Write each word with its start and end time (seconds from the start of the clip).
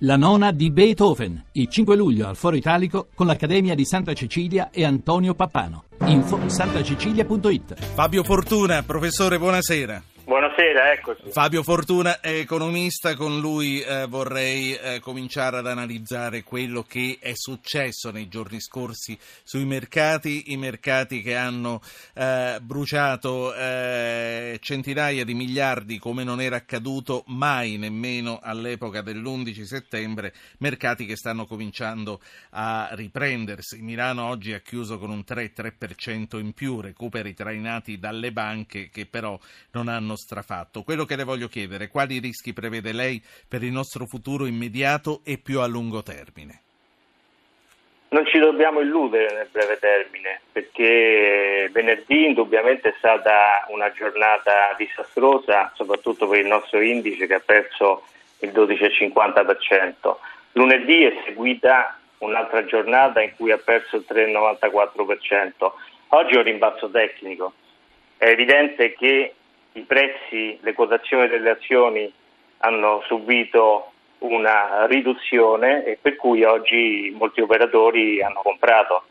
La 0.00 0.16
nona 0.16 0.52
di 0.52 0.70
Beethoven, 0.70 1.42
il 1.52 1.68
5 1.68 1.96
luglio 1.96 2.28
al 2.28 2.36
Foro 2.36 2.54
Italico 2.54 3.08
con 3.14 3.26
l'Accademia 3.26 3.74
di 3.74 3.86
Santa 3.86 4.12
Cecilia 4.12 4.68
e 4.70 4.84
Antonio 4.84 5.32
Pappano. 5.32 5.84
Info 6.04 6.38
santacecilia.it 6.50 7.74
Fabio 7.94 8.22
Fortuna, 8.22 8.82
professore, 8.82 9.38
buonasera. 9.38 10.15
Buonasera, 10.56 10.92
eccoci. 10.92 11.30
Fabio 11.32 11.62
Fortuna 11.62 12.18
è 12.20 12.38
economista, 12.38 13.14
con 13.14 13.40
lui 13.40 13.82
eh, 13.82 14.06
vorrei 14.06 14.74
eh, 14.74 15.00
cominciare 15.00 15.58
ad 15.58 15.66
analizzare 15.66 16.44
quello 16.44 16.82
che 16.82 17.18
è 17.20 17.32
successo 17.34 18.10
nei 18.10 18.26
giorni 18.28 18.58
scorsi 18.58 19.18
sui 19.42 19.66
mercati, 19.66 20.52
i 20.52 20.56
mercati 20.56 21.20
che 21.20 21.36
hanno 21.36 21.82
eh, 22.14 22.56
bruciato 22.62 23.54
eh, 23.54 24.56
centinaia 24.62 25.26
di 25.26 25.34
miliardi 25.34 25.98
come 25.98 26.24
non 26.24 26.40
era 26.40 26.56
accaduto 26.56 27.24
mai 27.26 27.76
nemmeno 27.76 28.40
all'epoca 28.42 29.02
dell'11 29.02 29.62
settembre, 29.64 30.32
mercati 30.60 31.04
che 31.04 31.16
stanno 31.16 31.44
cominciando 31.44 32.18
a 32.52 32.88
riprendersi. 32.92 33.82
Milano 33.82 34.24
oggi 34.24 34.54
ha 34.54 34.60
chiuso 34.60 34.98
con 34.98 35.10
un 35.10 35.22
3-3% 35.26 36.38
in 36.38 36.54
più, 36.54 36.80
recuperi 36.80 37.34
trainati 37.34 37.98
dalle 37.98 38.32
banche 38.32 38.88
che 38.88 39.04
però 39.04 39.38
non 39.72 39.88
hanno 39.88 40.16
strafatto. 40.16 40.44
Quello 40.84 41.04
che 41.04 41.16
le 41.16 41.24
voglio 41.24 41.48
chiedere, 41.48 41.88
quali 41.88 42.18
rischi 42.18 42.52
prevede 42.52 42.92
lei 42.92 43.22
per 43.48 43.62
il 43.62 43.72
nostro 43.72 44.06
futuro 44.06 44.46
immediato 44.46 45.20
e 45.24 45.38
più 45.38 45.60
a 45.60 45.66
lungo 45.66 46.02
termine? 46.02 46.62
Non 48.08 48.24
ci 48.26 48.38
dobbiamo 48.38 48.80
illudere 48.80 49.34
nel 49.34 49.48
breve 49.50 49.78
termine, 49.78 50.40
perché 50.52 51.68
venerdì 51.72 52.26
indubbiamente 52.26 52.90
è 52.90 52.94
stata 52.98 53.66
una 53.68 53.90
giornata 53.92 54.74
disastrosa, 54.78 55.72
soprattutto 55.74 56.28
per 56.28 56.38
il 56.38 56.46
nostro 56.46 56.80
indice 56.80 57.26
che 57.26 57.34
ha 57.34 57.42
perso 57.44 58.04
il 58.38 58.50
12,50%. 58.50 60.16
Lunedì 60.52 61.02
è 61.02 61.20
seguita 61.24 61.98
un'altra 62.18 62.64
giornata 62.64 63.20
in 63.20 63.34
cui 63.36 63.50
ha 63.50 63.58
perso 63.58 63.96
il 63.96 64.04
3,94%. 64.08 65.72
Oggi 66.08 66.34
è 66.34 66.38
un 66.38 66.44
rimbalzo 66.44 66.88
tecnico. 66.88 67.54
È 68.16 68.26
evidente 68.26 68.94
che 68.94 69.34
i 69.76 69.82
prezzi, 69.82 70.58
le 70.62 70.72
quotazioni 70.72 71.28
delle 71.28 71.50
azioni 71.50 72.12
hanno 72.58 73.02
subito 73.06 73.92
una 74.18 74.86
riduzione 74.86 75.84
e 75.84 75.98
per 76.00 76.16
cui 76.16 76.42
oggi 76.42 77.14
molti 77.16 77.42
operatori 77.42 78.22
hanno 78.22 78.40
comprato. 78.42 79.04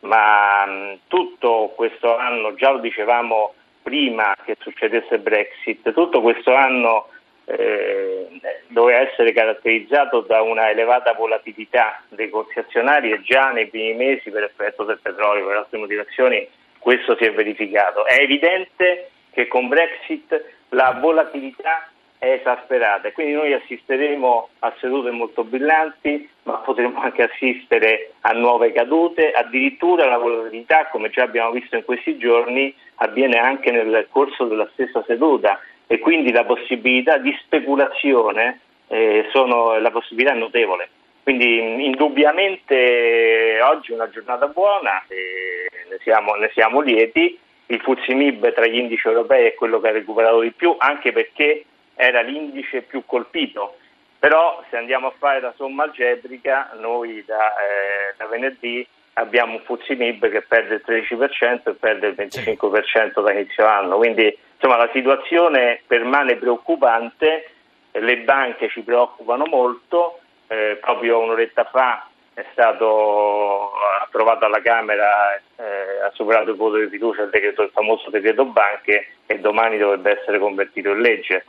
Ma 0.00 0.96
tutto 1.08 1.72
questo 1.74 2.16
anno, 2.16 2.54
già 2.54 2.70
lo 2.70 2.78
dicevamo 2.78 3.54
prima 3.82 4.34
che 4.44 4.56
succedesse 4.60 5.18
Brexit, 5.18 5.92
tutto 5.92 6.20
questo 6.20 6.52
anno 6.54 7.08
eh, 7.44 8.28
doveva 8.66 9.00
essere 9.00 9.32
caratterizzato 9.32 10.20
da 10.20 10.42
una 10.42 10.68
elevata 10.70 11.14
volatilità 11.14 12.02
dei 12.08 12.28
corsi 12.28 12.58
azionari 12.58 13.10
e 13.10 13.22
già 13.22 13.50
nei 13.50 13.68
primi 13.68 13.94
mesi 13.94 14.30
per 14.30 14.42
effetto 14.42 14.84
del 14.84 14.98
petrolio, 15.00 15.46
per 15.46 15.56
altre 15.56 15.78
motivazioni, 15.78 16.46
questo 16.78 17.16
si 17.16 17.24
è 17.24 17.32
verificato. 17.32 18.04
È 18.04 18.20
evidente 18.20 19.10
che 19.30 19.46
con 19.46 19.68
Brexit 19.68 20.56
la 20.70 20.98
volatilità 21.00 21.88
è 22.18 22.32
esasperata. 22.32 23.08
E 23.08 23.12
quindi 23.12 23.32
noi 23.32 23.52
assisteremo 23.52 24.48
a 24.60 24.74
sedute 24.80 25.10
molto 25.10 25.44
brillanti, 25.44 26.28
ma 26.42 26.54
potremo 26.54 27.00
anche 27.00 27.22
assistere 27.22 28.12
a 28.22 28.32
nuove 28.32 28.72
cadute, 28.72 29.30
addirittura 29.30 30.06
la 30.06 30.18
volatilità, 30.18 30.88
come 30.88 31.10
già 31.10 31.22
abbiamo 31.22 31.52
visto 31.52 31.76
in 31.76 31.84
questi 31.84 32.18
giorni, 32.18 32.74
avviene 32.96 33.38
anche 33.38 33.70
nel 33.70 34.08
corso 34.10 34.46
della 34.46 34.68
stessa 34.72 35.02
seduta. 35.06 35.60
E 35.86 36.00
quindi 36.00 36.32
la 36.32 36.44
possibilità 36.44 37.16
di 37.16 37.34
speculazione 37.40 38.60
eh, 38.88 39.26
sono, 39.30 39.78
la 39.78 39.90
possibilità 39.90 40.34
notevole. 40.34 40.90
Quindi 41.22 41.84
indubbiamente 41.84 43.58
oggi 43.62 43.92
è 43.92 43.94
una 43.94 44.08
giornata 44.08 44.46
buona, 44.46 45.02
ne 45.08 45.98
siamo, 46.02 46.34
ne 46.34 46.50
siamo 46.54 46.80
lieti 46.80 47.38
il 47.70 47.80
Fuzimib 47.80 48.52
tra 48.52 48.66
gli 48.66 48.76
indici 48.76 49.06
europei 49.06 49.46
è 49.46 49.54
quello 49.54 49.80
che 49.80 49.88
ha 49.88 49.92
recuperato 49.92 50.40
di 50.40 50.52
più, 50.52 50.74
anche 50.78 51.12
perché 51.12 51.64
era 51.94 52.20
l'indice 52.20 52.82
più 52.82 53.04
colpito. 53.04 53.76
Però 54.18 54.62
se 54.70 54.76
andiamo 54.76 55.08
a 55.08 55.14
fare 55.16 55.40
la 55.40 55.52
somma 55.56 55.84
algebrica, 55.84 56.70
noi 56.78 57.22
da, 57.24 57.52
eh, 57.52 58.14
da 58.16 58.26
venerdì 58.26 58.86
abbiamo 59.14 59.54
un 59.54 59.60
Fuzimib 59.60 60.28
che 60.30 60.42
perde 60.42 60.76
il 60.76 60.82
13% 60.84 61.70
e 61.70 61.74
perde 61.74 62.08
il 62.08 62.14
25% 62.16 63.22
da 63.22 63.32
inizio 63.32 63.66
anno. 63.66 63.96
Quindi 63.96 64.36
insomma, 64.54 64.76
la 64.76 64.90
situazione 64.92 65.82
permane 65.86 66.36
preoccupante, 66.36 67.50
le 67.92 68.16
banche 68.18 68.68
ci 68.70 68.80
preoccupano 68.80 69.44
molto, 69.46 70.20
eh, 70.46 70.78
proprio 70.80 71.18
un'oretta 71.18 71.64
fa 71.64 72.07
è 72.38 72.46
stato 72.52 73.72
approvato 74.00 74.44
alla 74.44 74.62
Camera, 74.62 75.34
eh, 75.34 76.04
ha 76.04 76.10
superato 76.12 76.50
il 76.50 76.56
voto 76.56 76.76
di 76.76 76.88
fiducia 76.88 77.22
il, 77.22 77.30
decreto, 77.30 77.64
il 77.64 77.70
famoso 77.70 78.10
decreto 78.10 78.44
banche 78.44 79.08
e 79.26 79.40
domani 79.40 79.76
dovrebbe 79.76 80.20
essere 80.20 80.38
convertito 80.38 80.90
in 80.90 81.00
legge. 81.00 81.44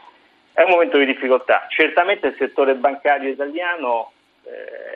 È 0.51 0.63
un 0.63 0.71
momento 0.71 0.97
di 0.97 1.05
difficoltà. 1.05 1.67
Certamente 1.69 2.27
il 2.27 2.35
settore 2.39 2.73
bancario 2.73 3.29
italiano 3.29 4.13
eh, 4.45 4.88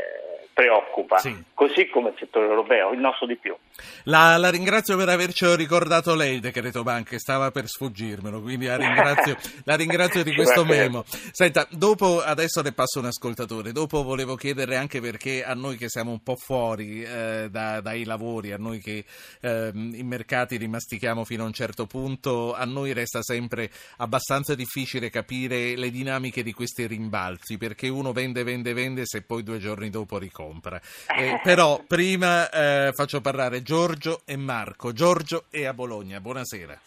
preoccupa, 0.54 1.18
sì. 1.18 1.36
così 1.54 1.88
come 1.90 2.10
il 2.10 2.16
settore 2.20 2.46
europeo, 2.46 2.92
il 2.92 3.00
nostro 3.00 3.26
di 3.26 3.36
più. 3.36 3.56
La, 4.04 4.38
la 4.38 4.50
ringrazio 4.50 4.96
per 4.96 5.10
averci 5.10 5.56
ricordato 5.56 6.14
lei 6.14 6.40
decreto 6.40 6.84
banche, 6.84 7.18
stava 7.18 7.50
per 7.50 7.68
sfuggirmelo, 7.68 8.40
quindi 8.42 8.68
la 8.68 8.78
ringrazio, 8.78 9.36
la 9.66 9.76
ringrazio 9.76 10.24
di 10.24 10.34
questo 10.34 10.64
memo. 10.64 11.04
Senta, 11.08 11.68
dopo, 11.72 12.22
adesso 12.22 12.62
le 12.62 12.72
passo 12.72 13.00
un 13.00 13.06
ascoltatore, 13.06 13.72
dopo 13.72 14.04
volevo 14.04 14.36
chiederle 14.36 14.76
anche 14.76 15.02
perché 15.02 15.44
a 15.44 15.56
noi 15.56 15.78
che 15.78 15.90
siamo 15.90 16.12
un 16.12 16.22
po' 16.22 16.36
fuori 16.36 17.04
eh, 17.04 17.48
da, 17.50 17.82
dai 17.82 18.04
lavori, 18.04 18.52
a 18.52 18.58
noi 18.58 18.80
che 18.80 19.06
eh, 19.42 19.72
i 19.74 20.04
mercati 20.04 20.60
li 20.60 20.68
mastichiamo 20.68 21.26
fino 21.26 21.44
a 21.44 21.48
un 21.48 21.54
certo 21.54 21.88
punto, 21.88 22.54
a 22.54 22.66
noi 22.66 22.94
resta 22.94 23.24
sempre 23.24 23.72
abbastanza 23.98 24.54
difficile 24.54 25.10
capire 25.10 25.76
le 25.76 25.90
dinamiche 25.90 26.44
di 26.44 26.54
questi 26.54 26.86
rimbalzi, 26.86 27.58
perché 27.58 27.88
uno 27.88 28.12
vende, 28.12 28.44
vende, 28.44 28.74
vende 28.74 29.02
se 29.06 29.24
poi 29.24 29.42
due 29.42 29.58
giorni 29.58 29.90
dopo 29.90 30.20
ricorda 30.20 30.42
compra. 30.44 30.80
Eh, 31.18 31.40
però 31.42 31.80
prima 31.88 32.50
eh, 32.50 32.92
faccio 32.94 33.22
parlare 33.22 33.64
Giorgio 33.64 34.22
e 34.26 34.36
Marco. 34.36 34.92
Giorgio 34.92 35.46
è 35.50 35.66
a 35.66 35.74
Bologna. 35.74 36.20
Buonasera. 36.20 36.78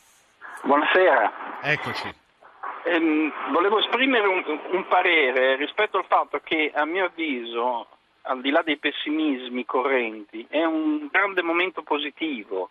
Buonasera. 0.62 1.32
Eccoci. 1.62 2.14
Ehm, 2.84 3.32
volevo 3.52 3.78
esprimere 3.78 4.26
un, 4.26 4.44
un 4.72 4.86
parere 4.88 5.56
rispetto 5.56 5.98
al 5.98 6.04
fatto 6.06 6.40
che 6.44 6.70
a 6.74 6.84
mio 6.84 7.06
avviso, 7.06 7.86
al 8.22 8.40
di 8.40 8.50
là 8.50 8.62
dei 8.62 8.76
pessimismi 8.76 9.64
correnti, 9.64 10.46
è 10.48 10.64
un 10.64 11.08
grande 11.10 11.42
momento 11.42 11.82
positivo 11.82 12.70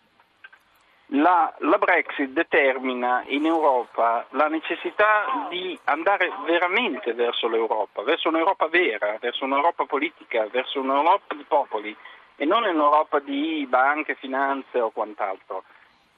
la, 1.10 1.54
la, 1.58 1.78
Brexit 1.78 2.30
determina 2.30 3.22
in 3.28 3.46
Europa 3.46 4.26
la 4.30 4.48
necessità 4.48 5.46
di 5.48 5.78
andare 5.84 6.30
veramente 6.44 7.12
verso 7.12 7.48
l'Europa, 7.48 8.02
verso 8.02 8.28
un'Europa 8.28 8.66
vera, 8.66 9.16
verso 9.20 9.44
un'Europa 9.44 9.84
politica, 9.84 10.46
verso 10.50 10.80
un'Europa 10.80 11.34
di 11.34 11.44
popoli 11.46 11.96
e 12.34 12.44
non 12.44 12.64
un'Europa 12.64 13.20
di 13.20 13.64
banche, 13.68 14.16
finanze 14.16 14.80
o 14.80 14.90
quant'altro. 14.90 15.62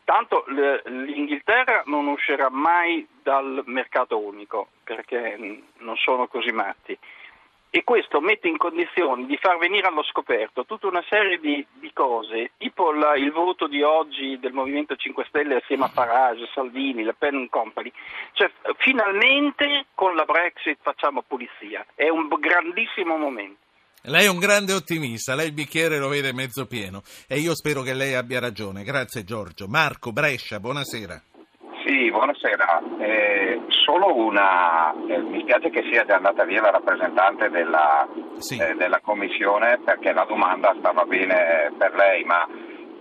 Tanto 0.04 0.44
l'Inghilterra 0.46 1.82
non 1.84 2.06
uscirà 2.06 2.48
mai 2.48 3.06
dal 3.22 3.62
mercato 3.66 4.18
unico 4.18 4.68
perché 4.82 5.36
non 5.76 5.96
sono 5.96 6.26
così 6.28 6.50
matti 6.50 6.98
e 7.70 7.84
questo 7.84 8.20
mette 8.20 8.48
in 8.48 8.56
condizione 8.56 9.26
di 9.26 9.36
far 9.36 9.58
venire 9.58 9.86
allo 9.86 10.02
scoperto 10.02 10.64
tutta 10.64 10.86
una 10.86 11.04
serie 11.08 11.38
di, 11.38 11.64
di 11.74 11.92
cose, 11.92 12.52
tipo 12.56 12.92
la, 12.92 13.14
il 13.14 13.30
voto 13.30 13.66
di 13.66 13.82
oggi 13.82 14.38
del 14.38 14.52
Movimento 14.52 14.96
5 14.96 15.26
Stelle 15.28 15.56
assieme 15.56 15.84
a 15.84 15.88
Farage, 15.88 16.48
Salvini, 16.54 17.04
Le 17.04 17.14
Pen 17.14 17.48
Company. 17.48 17.92
Cioè, 18.32 18.50
finalmente 18.78 19.86
con 19.94 20.14
la 20.14 20.24
Brexit 20.24 20.78
facciamo 20.80 21.22
pulizia, 21.26 21.84
è 21.94 22.08
un 22.08 22.28
grandissimo 22.28 23.16
momento. 23.16 23.66
Lei 24.02 24.24
è 24.24 24.30
un 24.30 24.38
grande 24.38 24.72
ottimista, 24.72 25.34
lei 25.34 25.48
il 25.48 25.52
bicchiere 25.52 25.98
lo 25.98 26.08
vede 26.08 26.32
mezzo 26.32 26.66
pieno 26.66 27.02
e 27.26 27.38
io 27.38 27.54
spero 27.54 27.82
che 27.82 27.94
lei 27.94 28.14
abbia 28.14 28.38
ragione. 28.38 28.84
Grazie 28.84 29.24
Giorgio. 29.24 29.66
Marco 29.66 30.12
Brescia, 30.12 30.60
buonasera. 30.60 31.27
Sì, 31.88 32.10
buonasera. 32.10 32.82
Eh, 32.98 33.62
solo 33.68 34.14
una, 34.14 34.92
eh, 35.06 35.22
mi 35.22 35.40
spiace 35.40 35.70
che 35.70 35.88
sia 35.90 36.04
già 36.04 36.16
andata 36.16 36.44
via 36.44 36.60
la 36.60 36.70
rappresentante 36.70 37.48
della, 37.48 38.06
sì. 38.36 38.58
eh, 38.58 38.74
della 38.74 39.00
Commissione 39.00 39.78
perché 39.82 40.12
la 40.12 40.26
domanda 40.28 40.76
stava 40.78 41.06
bene 41.06 41.72
per 41.78 41.94
lei, 41.94 42.24
ma 42.24 42.46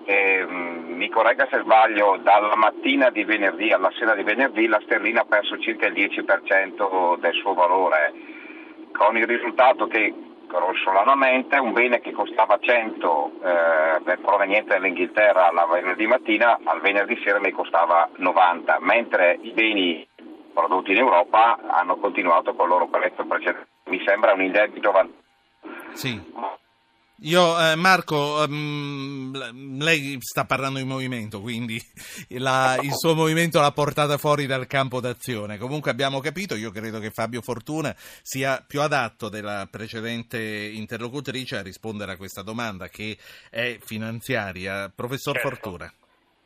ehm, 0.06 0.86
mi 0.96 1.10
corregga 1.10 1.50
se 1.52 1.60
sbaglio, 1.64 2.18
dalla 2.24 2.56
mattina 2.56 3.10
di 3.10 3.26
venerdì 3.26 3.74
alla 3.74 3.92
sera 4.00 4.16
di 4.16 4.24
venerdì 4.24 4.68
la 4.68 4.80
sterlina 4.86 5.20
ha 5.20 5.26
perso 5.26 5.60
circa 5.60 5.88
il 5.88 5.94
10% 5.94 7.20
del 7.20 7.34
suo 7.34 7.54
valore, 7.54 8.14
con 8.94 9.18
il 9.18 9.28
risultato 9.28 9.88
che 9.88 10.14
grossolanamente 10.48 11.58
un 11.58 11.74
bene 11.74 12.00
che 12.00 12.12
costava 12.12 12.58
100 12.60 13.32
eh, 13.44 14.18
proveniente 14.18 14.74
dall'Inghilterra 14.74 15.52
la 15.52 15.66
venerdì 15.66 16.08
mattina, 16.08 16.58
al 16.64 16.82
venerdì 16.82 17.20
sera 17.24 17.40
ne 17.40 17.52
costava 17.52 18.10
90, 18.16 18.78
mentre 18.80 19.38
i 19.42 19.52
beni 19.52 20.08
prodotti 20.54 20.92
in 20.92 20.98
Europa 20.98 21.60
hanno 21.68 21.98
continuato 21.98 22.54
con 22.56 22.66
il 22.66 22.72
loro 22.72 22.88
prezzo 22.88 23.26
precedente. 23.26 23.68
mi 23.86 24.02
sembra 24.06 24.34
un 24.34 24.42
indebito 24.42 24.92
vantaggio. 24.92 25.26
Sì. 25.94 26.20
Io, 27.22 27.60
eh, 27.60 27.76
Marco, 27.76 28.46
um, 28.48 29.34
lei 29.82 30.18
sta 30.20 30.46
parlando 30.46 30.78
di 30.78 30.86
movimento, 30.86 31.42
quindi 31.42 31.82
la, 32.38 32.78
il 32.80 32.94
suo 32.94 33.16
movimento 33.16 33.60
l'ha 33.60 33.72
portata 33.72 34.18
fuori 34.18 34.46
dal 34.46 34.68
campo 34.68 35.00
d'azione. 35.00 35.58
Comunque 35.58 35.90
abbiamo 35.90 36.20
capito, 36.20 36.54
io 36.56 36.70
credo 36.70 37.00
che 37.00 37.10
Fabio 37.10 37.42
Fortuna 37.42 37.92
sia 38.22 38.64
più 38.66 38.82
adatto 38.82 39.30
della 39.30 39.68
precedente 39.70 40.38
interlocutrice 40.38 41.58
a 41.58 41.64
rispondere 41.64 42.12
a 42.12 42.18
questa 42.18 42.44
domanda 42.44 42.88
che 42.88 43.18
è 43.50 43.78
finanziaria. 43.84 44.92
Professor 44.96 45.34
certo. 45.34 45.50
Fortuna. 45.50 45.92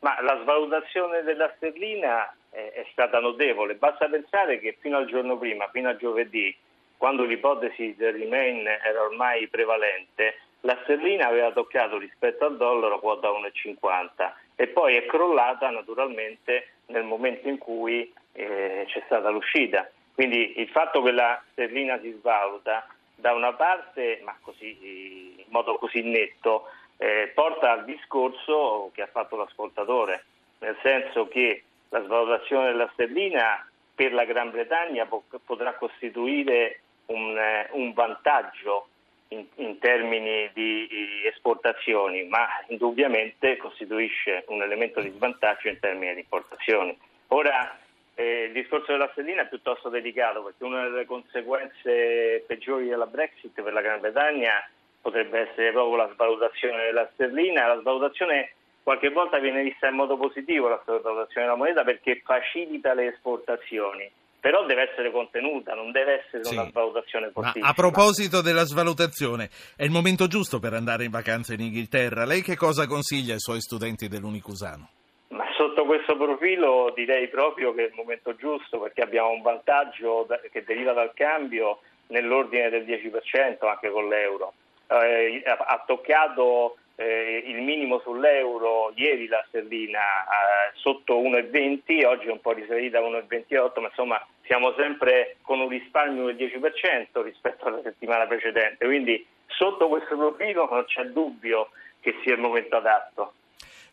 Ma 0.00 0.22
la 0.22 0.40
svalutazione 0.42 1.22
della 1.22 1.52
sterlina 1.56 2.34
è, 2.48 2.72
è 2.76 2.86
stata 2.92 3.20
notevole, 3.20 3.74
basta 3.74 4.08
pensare 4.08 4.58
che 4.58 4.78
fino 4.80 4.96
al 4.96 5.06
giorno 5.06 5.36
prima, 5.36 5.68
fino 5.70 5.90
a 5.90 5.96
giovedì, 5.96 6.56
quando 6.96 7.24
l'ipotesi 7.24 7.94
del 7.94 8.14
remain 8.14 8.66
era 8.66 9.02
ormai 9.02 9.48
prevalente, 9.48 10.38
la 10.62 10.78
sterlina 10.82 11.26
aveva 11.26 11.52
toccato 11.52 11.98
rispetto 11.98 12.44
al 12.44 12.56
dollaro 12.56 12.98
quota 13.00 13.28
1,50 13.28 14.32
e 14.54 14.68
poi 14.68 14.96
è 14.96 15.06
crollata 15.06 15.70
naturalmente 15.70 16.74
nel 16.86 17.04
momento 17.04 17.48
in 17.48 17.58
cui 17.58 18.12
eh, 18.32 18.84
c'è 18.86 19.02
stata 19.06 19.28
l'uscita. 19.30 19.90
Quindi 20.14 20.60
il 20.60 20.68
fatto 20.68 21.02
che 21.02 21.10
la 21.10 21.42
sterlina 21.52 21.98
si 22.00 22.12
svaluta 22.18 22.86
da 23.14 23.32
una 23.32 23.52
parte, 23.54 24.20
ma 24.24 24.36
così, 24.40 25.34
in 25.36 25.44
modo 25.48 25.76
così 25.76 26.02
netto, 26.02 26.66
eh, 26.98 27.30
porta 27.34 27.72
al 27.72 27.84
discorso 27.84 28.90
che 28.94 29.02
ha 29.02 29.06
fatto 29.06 29.36
l'ascoltatore, 29.36 30.24
nel 30.58 30.76
senso 30.82 31.28
che 31.28 31.62
la 31.88 32.02
svalutazione 32.04 32.66
della 32.66 32.90
sterlina 32.92 33.66
per 33.94 34.12
la 34.12 34.24
Gran 34.24 34.50
Bretagna 34.50 35.06
po- 35.06 35.24
potrà 35.44 35.74
costituire 35.74 36.80
un, 37.06 37.36
eh, 37.36 37.68
un 37.72 37.92
vantaggio 37.92 38.88
in, 39.32 39.46
in, 39.56 39.78
termini 39.78 40.50
di 40.52 40.88
esportazioni, 41.26 42.24
ma 42.24 42.46
indubbiamente 42.68 43.56
costituisce 43.56 44.44
un 44.48 44.62
elemento 44.62 45.00
di 45.00 45.10
svantaggio 45.10 45.68
in 45.68 45.78
termini 45.80 46.14
di 46.14 46.20
importazioni. 46.20 46.96
Ora, 47.28 47.78
eh, 48.14 48.44
il 48.44 48.52
discorso 48.52 48.92
della 48.92 49.08
sterlina 49.12 49.42
è 49.42 49.48
piuttosto 49.48 49.88
delicato 49.88 50.42
perché 50.42 50.64
una 50.64 50.88
delle 50.88 51.06
conseguenze 51.06 52.44
peggiori 52.46 52.88
della 52.88 53.06
Brexit 53.06 53.60
per 53.60 53.72
la 53.72 53.80
Gran 53.80 54.00
Bretagna 54.00 54.68
potrebbe 55.00 55.50
essere 55.50 55.72
proprio 55.72 55.96
la 55.96 56.10
svalutazione 56.12 56.84
della 56.84 57.08
sterlina. 57.14 57.66
La 57.66 57.80
svalutazione 57.80 58.52
qualche 58.82 59.10
volta 59.10 59.38
viene 59.38 59.62
vista 59.62 59.88
in 59.88 59.94
modo 59.94 60.16
positivo, 60.16 60.68
la 60.68 60.80
svalutazione 60.84 61.46
della 61.46 61.56
moneta, 61.56 61.84
perché 61.84 62.20
facilita 62.24 62.94
le 62.94 63.06
esportazioni 63.06 64.10
però 64.42 64.66
deve 64.66 64.90
essere 64.90 65.12
contenuta, 65.12 65.72
non 65.72 65.92
deve 65.92 66.24
essere 66.24 66.42
sì. 66.42 66.54
una 66.54 66.68
svalutazione 66.68 67.30
fortissima. 67.30 67.64
Ma 67.64 67.70
a 67.70 67.74
proposito 67.74 68.42
della 68.42 68.64
svalutazione, 68.64 69.48
è 69.76 69.84
il 69.84 69.92
momento 69.92 70.26
giusto 70.26 70.58
per 70.58 70.72
andare 70.72 71.04
in 71.04 71.12
vacanza 71.12 71.54
in 71.54 71.60
Inghilterra. 71.60 72.24
Lei 72.24 72.42
che 72.42 72.56
cosa 72.56 72.88
consiglia 72.88 73.34
ai 73.34 73.38
suoi 73.38 73.60
studenti 73.60 74.08
dell'Unicusano? 74.08 74.88
Ma 75.28 75.44
sotto 75.56 75.84
questo 75.84 76.16
profilo 76.16 76.92
direi 76.92 77.28
proprio 77.28 77.72
che 77.72 77.84
è 77.84 77.86
il 77.86 77.94
momento 77.94 78.34
giusto 78.34 78.80
perché 78.80 79.02
abbiamo 79.02 79.30
un 79.30 79.42
vantaggio 79.42 80.26
che 80.50 80.64
deriva 80.64 80.92
dal 80.92 81.12
cambio 81.14 81.78
nell'ordine 82.08 82.68
del 82.68 82.82
10% 82.84 83.68
anche 83.68 83.90
con 83.90 84.08
l'euro. 84.08 84.54
Eh, 84.88 85.40
ha 85.46 85.84
toccato 85.86 86.78
eh, 87.02 87.42
il 87.46 87.62
minimo 87.62 88.00
sull'euro, 88.00 88.92
ieri 88.94 89.26
la 89.26 89.44
sterlina 89.48 89.98
eh, 89.98 90.72
sotto 90.74 91.20
1,20, 91.20 92.06
oggi 92.06 92.26
è 92.26 92.30
un 92.30 92.40
po' 92.40 92.52
risalita 92.52 92.98
a 92.98 93.02
1,28, 93.02 93.80
ma 93.80 93.88
insomma 93.88 94.26
siamo 94.46 94.72
sempre 94.76 95.36
con 95.42 95.60
un 95.60 95.68
risparmio 95.68 96.26
del 96.26 96.36
10% 96.36 97.22
rispetto 97.22 97.66
alla 97.66 97.80
settimana 97.82 98.26
precedente, 98.26 98.86
quindi 98.86 99.24
sotto 99.46 99.88
questo 99.88 100.16
profilo 100.16 100.68
non 100.70 100.84
c'è 100.84 101.04
dubbio 101.04 101.70
che 102.00 102.14
sia 102.22 102.34
il 102.34 102.40
momento 102.40 102.76
adatto. 102.76 103.32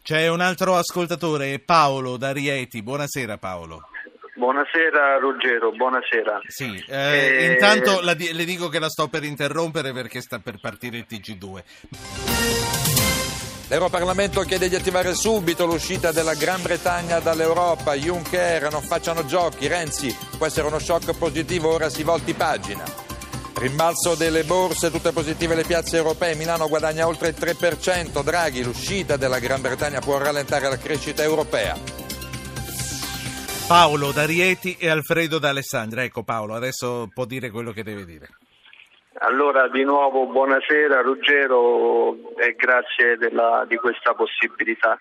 C'è 0.02 0.28
un 0.28 0.42
altro 0.42 0.76
ascoltatore, 0.76 1.60
Paolo 1.60 2.18
da 2.18 2.32
Rieti. 2.32 2.82
Buonasera 2.82 3.38
Paolo. 3.38 3.90
Buonasera 4.40 5.18
Ruggero, 5.18 5.72
buonasera. 5.72 6.40
Sì, 6.48 6.82
eh, 6.88 6.96
eh... 6.96 7.52
intanto 7.52 8.00
la, 8.02 8.16
le 8.18 8.46
dico 8.46 8.70
che 8.70 8.80
la 8.80 8.88
sto 8.88 9.10
per 9.10 9.26
interrompere 9.26 9.92
perché 9.92 10.22
sta 10.22 10.40
per 10.40 10.60
partire 10.62 10.98
il 10.98 11.06
TG2. 11.08 12.99
L'Europarlamento 13.69 14.42
chiede 14.42 14.68
di 14.68 14.74
attivare 14.74 15.13
subito 15.13 15.68
l'uscita 15.68 16.12
della 16.12 16.33
Gran 16.33 16.60
Bretagna 16.63 17.19
dall'Europa. 17.19 17.94
Juncker 17.94 18.71
non 18.71 18.81
facciano 18.81 19.24
giochi. 19.25 19.68
Renzi 19.68 20.16
può 20.38 20.48
essere 20.48 20.66
uno 20.66 20.80
shock 20.80 21.16
positivo, 21.16 21.69
ora 21.69 21.88
si 21.88 22.01
volti 22.01 22.33
pagina. 22.33 22.83
Rimbalzo 23.54 24.16
delle 24.16 24.44
borse, 24.44 24.89
tutte 24.89 25.12
positive 25.12 25.54
le 25.54 25.66
piazze 25.66 25.98
europee. 25.98 26.33
Milano 26.33 26.68
guadagna 26.68 27.06
oltre 27.06 27.27
il 27.27 27.36
3%. 27.39 28.24
Draghi, 28.24 28.63
l'uscita 28.63 29.18
della 29.18 29.38
Gran 29.38 29.62
Bretagna 29.62 30.00
può 30.00 30.18
rallentare 30.18 30.68
la 30.68 30.77
crescita 30.77 31.22
europea. 31.22 31.77
Paolo 33.68 34.12
da 34.12 34.25
Rieti 34.25 34.77
e 34.80 34.89
Alfredo 34.89 35.38
da 35.38 35.50
Alessandria. 35.50 36.01
Ecco 36.01 36.24
Paolo, 36.24 36.56
adesso 36.56 37.07
può 37.13 37.25
dire 37.25 37.51
quello 37.51 37.72
che 37.72 37.83
deve 37.83 38.04
dire. 38.04 38.30
Allora 39.21 39.68
di 39.68 39.83
nuovo 39.83 40.27
buonasera 40.27 41.01
Ruggero 41.01 42.38
e 42.38 42.56
grazie 42.56 43.18
della, 43.18 43.66
di 43.68 43.75
questa 43.75 44.13
possibilità. 44.13 44.98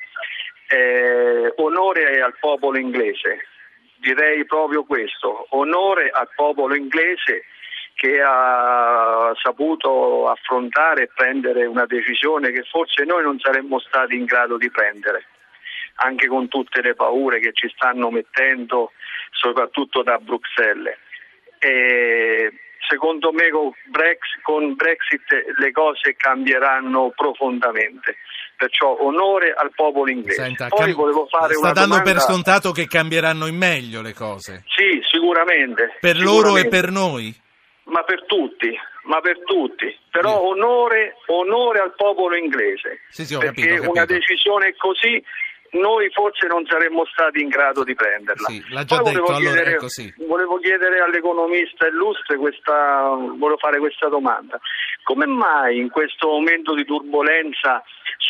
Eh, 0.67 1.53
onore 1.59 2.21
al 2.21 2.35
popolo 2.41 2.79
inglese, 2.79 3.47
direi 4.01 4.45
proprio 4.45 4.83
questo, 4.83 5.47
onore 5.51 6.11
al 6.11 6.29
popolo 6.35 6.75
inglese 6.75 7.45
che 7.95 8.21
ha 8.21 9.33
saputo 9.41 10.29
affrontare 10.29 11.05
e 11.05 11.11
prendere 11.15 11.67
una 11.67 11.87
decisione 11.87 12.51
che 12.51 12.65
forse 12.65 13.05
noi 13.05 13.23
non 13.23 13.39
saremmo 13.39 13.79
stati 13.79 14.17
in 14.17 14.25
grado 14.25 14.57
di 14.57 14.69
prendere 14.69 15.27
anche 16.01 16.27
con 16.27 16.49
tutte 16.49 16.83
le 16.83 16.95
paure 16.95 17.39
che 17.39 17.53
ci 17.53 17.69
stanno 17.69 18.11
mettendo, 18.11 18.93
soprattutto 19.31 20.03
da 20.03 20.19
Bruxelles. 20.19 20.97
E 21.59 22.53
secondo 22.87 23.33
me 23.33 23.51
con 23.51 23.73
Brexit, 23.87 24.43
con 24.43 24.75
Brexit 24.75 25.25
le 25.59 25.73
cose 25.73 26.15
cambieranno 26.17 27.13
profondamente. 27.15 28.17
Perciò 28.57 28.97
onore 29.01 29.53
al 29.53 29.71
popolo 29.75 30.11
inglese. 30.11 30.43
Senta, 30.43 30.69
Poi 30.69 30.93
volevo 30.93 31.27
fare 31.27 31.55
sta 31.55 31.61
una 31.61 31.73
dando 31.73 31.97
domanda... 31.97 32.13
per 32.13 32.21
scontato 32.21 32.73
che 32.73 32.87
cambieranno 32.89 33.47
in 33.47 33.57
meglio 33.57 34.03
le 34.03 34.13
cose. 34.13 34.65
Sì, 34.67 35.01
sicuramente. 35.09 35.97
Per 36.01 36.17
sicuramente. 36.17 36.49
loro 36.49 36.57
e 36.57 36.69
per 36.69 36.91
noi? 36.91 37.35
Ma 37.85 38.03
per 38.03 38.27
tutti, 38.27 38.77
ma 39.05 39.21
per 39.21 39.43
tutti. 39.45 39.97
Però 40.11 40.41
sì. 40.41 40.47
onore, 40.59 41.17
onore, 41.27 41.79
al 41.79 41.95
popolo 41.95 42.37
inglese. 42.37 43.01
Sì, 43.11 43.25
sì, 43.25 43.39
perché 43.39 43.63
capito, 43.63 43.75
capito. 43.75 43.91
una 43.93 44.05
decisione 44.05 44.75
così 44.77 45.23
noi 45.73 46.11
forse 46.13 46.47
non 46.47 46.65
saremmo 46.67 47.05
stati 47.07 47.41
in 47.41 47.49
grado 47.49 47.85
di 47.85 47.95
prenderla. 47.95 48.49
Sì, 48.49 48.65
l'ha 48.71 48.85
già 48.85 48.97
Poi 49.01 49.13
detto, 49.13 49.25
volevo, 49.25 49.37
allora, 49.37 49.55
chiedere, 49.55 49.77
ecco, 49.77 49.89
sì. 49.89 50.15
volevo 50.27 50.59
chiedere 50.59 51.01
all'economista 51.01 51.87
illustre 51.87 52.37
questa, 52.37 53.09
volevo 53.11 53.59
fare 53.59 53.79
questa 53.79 54.09
domanda. 54.09 54.59
Come 55.03 55.27
mai 55.27 55.79
in 55.79 55.91
questo 55.91 56.29
momento 56.29 56.75
di 56.75 56.85
turbolenza 56.85 57.83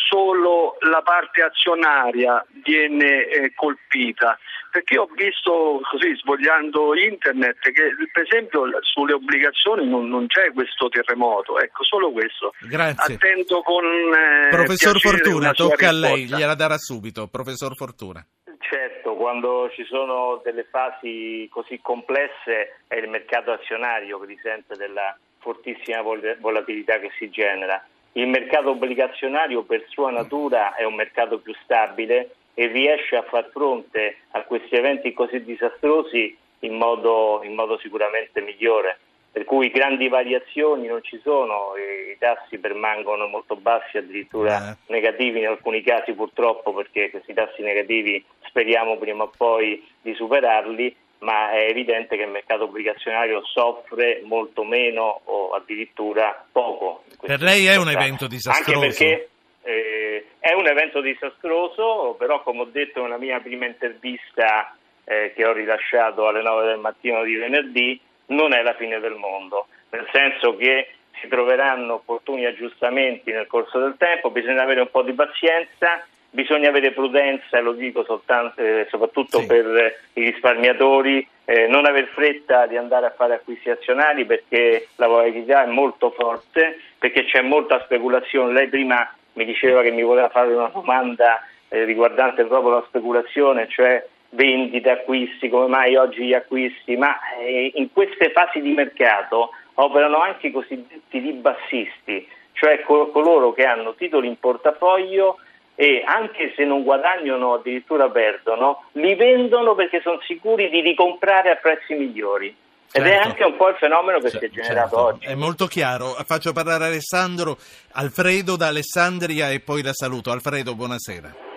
solo 0.09 0.77
la 0.79 1.01
parte 1.01 1.41
azionaria 1.41 2.45
viene 2.63 3.25
eh, 3.27 3.53
colpita? 3.53 4.37
Perché 4.71 4.99
ho 4.99 5.09
visto 5.15 5.81
così 5.89 6.15
svogliando 6.17 6.95
internet 6.95 7.57
che 7.59 7.95
per 8.13 8.23
esempio 8.23 8.65
sulle 8.81 9.13
obbligazioni 9.13 9.89
non, 9.89 10.07
non 10.07 10.27
c'è 10.27 10.53
questo 10.53 10.89
terremoto, 10.89 11.59
ecco 11.59 11.83
solo 11.83 12.11
questo. 12.11 12.53
Grazie. 12.69 13.15
Attento 13.15 13.61
con 13.61 13.83
eh, 13.83 14.49
Professor 14.49 14.99
Fortuna, 14.99 15.53
tocca 15.53 15.89
a 15.89 15.91
lei, 15.91 16.25
gliela 16.25 16.53
darà 16.53 16.77
subito, 16.77 17.27
professor 17.29 17.75
Fortuna. 17.75 18.25
Certo, 18.59 19.15
quando 19.15 19.69
ci 19.71 19.83
sono 19.85 20.41
delle 20.43 20.65
fasi 20.65 21.47
così 21.51 21.79
complesse 21.81 22.81
è 22.87 22.95
il 22.95 23.09
mercato 23.09 23.51
azionario 23.51 24.19
che 24.19 24.25
risente 24.25 24.75
della 24.75 25.17
fortissima 25.39 26.01
volatilità 26.01 26.99
che 26.99 27.09
si 27.17 27.29
genera. 27.29 27.83
Il 28.13 28.27
mercato 28.27 28.71
obbligazionario 28.71 29.63
per 29.63 29.85
sua 29.87 30.11
natura 30.11 30.75
è 30.75 30.83
un 30.83 30.95
mercato 30.95 31.39
più 31.39 31.53
stabile 31.63 32.35
e 32.53 32.67
riesce 32.67 33.15
a 33.15 33.23
far 33.23 33.49
fronte 33.51 34.17
a 34.31 34.43
questi 34.43 34.75
eventi 34.75 35.13
così 35.13 35.43
disastrosi 35.43 36.37
in 36.59 36.75
modo, 36.75 37.41
in 37.43 37.53
modo 37.53 37.77
sicuramente 37.79 38.41
migliore. 38.41 38.99
Per 39.31 39.43
cui 39.43 39.69
grandi 39.69 40.09
variazioni 40.09 40.87
non 40.87 41.03
ci 41.03 41.19
sono, 41.23 41.73
i 41.77 42.17
tassi 42.17 42.57
permangono 42.57 43.27
molto 43.27 43.55
bassi, 43.55 43.97
addirittura 43.97 44.71
eh. 44.71 44.75
negativi 44.87 45.39
in 45.39 45.47
alcuni 45.47 45.83
casi 45.83 46.13
purtroppo 46.13 46.73
perché 46.73 47.11
questi 47.11 47.33
tassi 47.33 47.61
negativi 47.61 48.23
speriamo 48.47 48.97
prima 48.97 49.23
o 49.23 49.31
poi 49.35 49.87
di 50.01 50.13
superarli, 50.15 50.95
ma 51.19 51.51
è 51.51 51.69
evidente 51.69 52.15
che 52.15 52.23
il 52.23 52.29
mercato 52.29 52.63
obbligazionario 52.63 53.45
soffre 53.45 54.21
molto 54.23 54.63
meno 54.63 55.21
o 55.25 55.51
addirittura 55.51 56.45
poco. 56.51 57.03
Per 57.21 57.41
lei 57.41 57.65
è 57.67 57.75
un 57.75 57.89
evento 57.89 58.27
disastroso? 58.27 58.79
Anche 58.79 58.87
perché 58.87 59.29
eh, 59.61 60.25
è 60.39 60.53
un 60.53 60.67
evento 60.67 61.01
disastroso, 61.01 62.15
però 62.17 62.41
come 62.41 62.61
ho 62.61 62.65
detto 62.65 63.01
nella 63.01 63.17
mia 63.17 63.39
prima 63.39 63.65
intervista 63.65 64.75
eh, 65.03 65.33
che 65.35 65.45
ho 65.45 65.51
rilasciato 65.51 66.27
alle 66.27 66.41
9 66.41 66.65
del 66.67 66.79
mattino 66.79 67.23
di 67.23 67.35
venerdì, 67.35 67.99
non 68.29 68.53
è 68.53 68.61
la 68.61 68.73
fine 68.73 68.99
del 68.99 69.15
mondo, 69.15 69.67
nel 69.91 70.07
senso 70.11 70.55
che 70.55 70.89
si 71.19 71.27
troveranno 71.27 71.95
opportuni 71.95 72.45
aggiustamenti 72.45 73.31
nel 73.31 73.47
corso 73.47 73.79
del 73.79 73.95
tempo, 73.97 74.31
bisogna 74.31 74.63
avere 74.63 74.81
un 74.81 74.89
po' 74.89 75.01
di 75.01 75.13
pazienza, 75.13 76.05
bisogna 76.29 76.69
avere 76.69 76.91
prudenza, 76.91 77.57
e 77.57 77.61
lo 77.61 77.73
dico 77.73 78.03
soltanto, 78.03 78.61
eh, 78.61 78.87
soprattutto 78.89 79.39
sì. 79.39 79.45
per 79.45 79.95
i 80.13 80.23
risparmiatori, 80.23 81.27
eh, 81.45 81.67
non 81.67 81.85
aver 81.85 82.05
fretta 82.13 82.67
di 82.67 82.77
andare 82.77 83.07
a 83.07 83.13
fare 83.15 83.33
acquisti 83.33 83.69
azionari 83.69 84.25
perché 84.25 84.89
la 84.97 85.07
volatilità 85.07 85.63
è 85.63 85.67
molto 85.67 86.11
forte, 86.11 86.79
perché 86.97 87.25
c'è 87.25 87.41
molta 87.41 87.81
speculazione. 87.83 88.53
Lei 88.53 88.67
prima 88.67 89.11
mi 89.33 89.45
diceva 89.45 89.81
che 89.81 89.91
mi 89.91 90.03
voleva 90.03 90.29
fare 90.29 90.53
una 90.53 90.69
domanda 90.71 91.43
eh, 91.69 91.83
riguardante 91.83 92.45
proprio 92.45 92.75
la 92.75 92.85
speculazione, 92.87 93.67
cioè 93.67 94.05
vendite, 94.29 94.89
acquisti, 94.89 95.49
come 95.49 95.67
mai 95.67 95.95
oggi 95.95 96.25
gli 96.25 96.33
acquisti, 96.33 96.95
ma 96.95 97.17
eh, 97.39 97.71
in 97.75 97.91
queste 97.91 98.31
fasi 98.31 98.61
di 98.61 98.71
mercato 98.71 99.51
operano 99.75 100.19
anche 100.19 100.47
i 100.47 100.51
cosiddetti 100.51 101.19
ribassisti, 101.19 102.27
cioè 102.53 102.81
col- 102.81 103.11
coloro 103.11 103.53
che 103.53 103.63
hanno 103.63 103.95
titoli 103.95 104.27
in 104.27 104.39
portafoglio 104.39 105.37
e 105.75 106.03
anche 106.05 106.53
se 106.55 106.65
non 106.65 106.83
guadagnano 106.83 107.53
addirittura 107.53 108.09
perdono, 108.09 108.83
li 108.93 109.15
vendono 109.15 109.75
perché 109.75 110.01
sono 110.01 110.19
sicuri 110.21 110.69
di 110.69 110.81
ricomprare 110.81 111.51
a 111.51 111.55
prezzi 111.55 111.93
migliori. 111.93 112.53
Ed 112.91 113.03
certo. 113.03 113.09
è 113.09 113.15
anche 113.23 113.43
un 113.43 113.55
po' 113.55 113.69
il 113.69 113.75
fenomeno 113.75 114.19
che 114.19 114.29
C- 114.29 114.37
si 114.39 114.45
è 114.45 114.49
generato 114.49 114.95
certo. 114.95 114.99
oggi. 114.99 115.25
È 115.27 115.35
molto 115.35 115.67
chiaro. 115.67 116.15
Faccio 116.25 116.51
parlare 116.51 116.85
Alessandro, 116.85 117.57
Alfredo 117.93 118.57
da 118.57 118.67
Alessandria 118.67 119.51
e 119.51 119.59
poi 119.61 119.83
la 119.83 119.93
saluto. 119.93 120.31
Alfredo, 120.31 120.75
buonasera. 120.75 121.48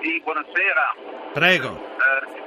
Sì, 0.00 0.20
buonasera. 0.22 0.94
Prego. 1.32 1.68
Eh, 1.76 2.46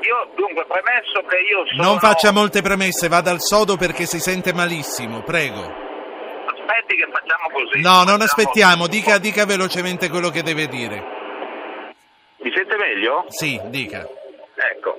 io 0.00 0.28
dunque 0.34 0.64
premesso 0.66 1.22
che 1.26 1.38
io 1.38 1.66
sono... 1.66 1.82
Non 1.82 1.98
faccia 1.98 2.32
molte 2.32 2.62
premesse, 2.62 3.08
vada 3.08 3.30
al 3.30 3.40
sodo 3.40 3.76
perché 3.76 4.04
si 4.06 4.18
sente 4.18 4.52
malissimo, 4.52 5.22
prego. 5.22 5.60
Aspetti 5.60 6.96
che 6.96 7.08
facciamo 7.10 7.48
così. 7.52 7.80
No, 7.80 8.02
non 8.04 8.20
aspettiamo, 8.20 8.86
dica, 8.86 9.18
dica 9.18 9.44
velocemente 9.46 10.08
quello 10.10 10.30
che 10.30 10.42
deve 10.42 10.66
dire. 10.66 11.02
Mi 12.38 12.52
sente 12.54 12.76
meglio? 12.76 13.24
Sì, 13.28 13.60
dica. 13.66 14.06
Ecco, 14.56 14.96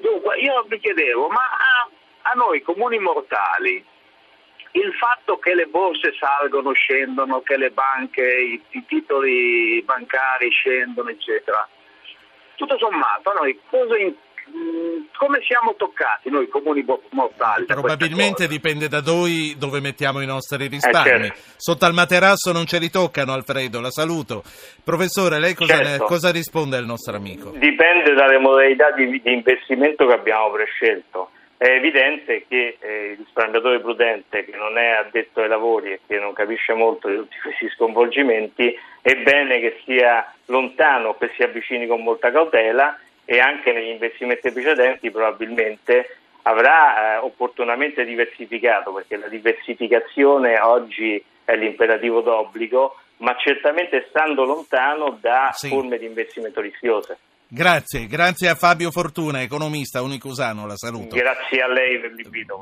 dunque 0.00 0.38
io 0.38 0.66
mi 0.68 0.78
chiedevo, 0.78 1.28
ma 1.28 1.40
a, 1.40 1.88
a 2.30 2.32
noi 2.34 2.62
comuni 2.62 2.98
mortali 2.98 3.84
il 4.72 4.92
fatto 4.94 5.38
che 5.38 5.54
le 5.54 5.66
borse 5.66 6.12
salgono, 6.18 6.72
scendono, 6.72 7.40
che 7.40 7.56
le 7.56 7.70
banche, 7.70 8.22
i, 8.22 8.60
i 8.70 8.84
titoli 8.86 9.82
bancari 9.82 10.50
scendono, 10.50 11.08
eccetera, 11.10 11.66
tutto 12.56 12.76
sommato 12.78 13.32
noi 13.32 13.58
cosa, 13.68 13.96
in, 13.96 14.14
come 15.16 15.40
siamo 15.42 15.74
toccati 15.76 16.30
noi 16.30 16.48
comuni 16.48 16.84
mortali? 17.10 17.64
Probabilmente 17.64 18.46
dipende 18.46 18.88
da 18.88 19.00
noi 19.00 19.54
dove 19.58 19.80
mettiamo 19.80 20.20
i 20.20 20.26
nostri 20.26 20.68
risparmi. 20.68 21.26
Eh, 21.26 21.28
certo. 21.28 21.40
Sotto 21.56 21.84
al 21.84 21.92
materasso 21.92 22.52
non 22.52 22.66
ce 22.66 22.78
li 22.78 22.90
toccano, 22.90 23.32
Alfredo, 23.32 23.80
la 23.80 23.90
saluto. 23.90 24.42
Professore, 24.84 25.38
lei 25.38 25.54
cosa, 25.54 25.76
certo. 25.76 25.90
ne, 25.90 25.98
cosa 25.98 26.30
risponde 26.30 26.76
al 26.76 26.84
nostro 26.84 27.16
amico? 27.16 27.50
Dipende 27.50 28.14
dalle 28.14 28.38
modalità 28.38 28.90
di, 28.92 29.20
di 29.20 29.32
investimento 29.32 30.06
che 30.06 30.14
abbiamo 30.14 30.50
prescelto. 30.50 31.30
È 31.58 31.68
evidente 31.68 32.44
che 32.46 32.76
eh, 32.78 33.12
il 33.12 33.16
risparmiatore 33.16 33.80
prudente 33.80 34.44
che 34.44 34.54
non 34.56 34.76
è 34.76 34.88
addetto 34.88 35.40
ai 35.40 35.48
lavori 35.48 35.92
e 35.92 36.00
che 36.06 36.18
non 36.18 36.34
capisce 36.34 36.74
molto 36.74 37.08
di 37.08 37.16
tutti 37.16 37.38
questi 37.42 37.70
sconvolgimenti 37.70 38.78
è 39.00 39.14
bene 39.16 39.58
che 39.60 39.80
sia 39.84 40.34
lontano, 40.46 41.16
che 41.16 41.30
si 41.34 41.42
avvicini 41.42 41.86
con 41.86 42.02
molta 42.02 42.30
cautela 42.30 42.98
e 43.24 43.38
anche 43.38 43.72
negli 43.72 43.88
investimenti 43.88 44.52
precedenti 44.52 45.10
probabilmente 45.10 46.18
avrà 46.42 47.14
eh, 47.14 47.16
opportunamente 47.18 48.04
diversificato 48.04 48.92
perché 48.92 49.16
la 49.16 49.28
diversificazione 49.28 50.60
oggi 50.60 51.22
è 51.44 51.56
l'imperativo 51.56 52.20
d'obbligo 52.20 52.96
ma 53.18 53.34
certamente 53.36 54.06
stando 54.10 54.44
lontano 54.44 55.16
da 55.20 55.50
sì. 55.54 55.68
forme 55.68 55.96
di 55.96 56.04
investimento 56.04 56.60
rischiose. 56.60 57.16
Grazie, 57.48 58.06
grazie 58.06 58.48
a 58.48 58.56
Fabio 58.56 58.90
Fortuna, 58.90 59.40
economista 59.40 60.02
unicusano, 60.02 60.66
la 60.66 60.76
saluto. 60.76 61.14
Grazie 61.14 61.62
a 61.62 61.68
lei 61.68 62.00
per 62.00 62.10
l'invito. 62.12 62.58